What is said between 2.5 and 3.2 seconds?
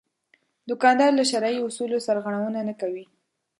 نه کوي.